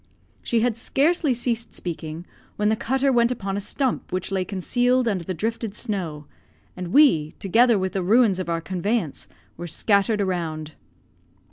She 0.41 0.61
had 0.61 0.75
scarcely 0.75 1.31
ceased 1.31 1.75
speaking, 1.75 2.25
when 2.55 2.69
the 2.69 2.75
cutter 2.75 3.13
went 3.13 3.31
upon 3.31 3.55
a 3.55 3.61
stump 3.61 4.11
which 4.11 4.31
lay 4.31 4.43
concealed 4.43 5.07
under 5.07 5.23
the 5.23 5.35
drifted 5.35 5.75
snow; 5.75 6.25
and 6.75 6.87
we, 6.87 7.33
together 7.37 7.77
with 7.77 7.91
the 7.93 8.01
ruins 8.01 8.39
of 8.39 8.49
our 8.49 8.61
conveyance, 8.61 9.27
were 9.57 9.67
scattered 9.67 10.19
around. 10.19 10.71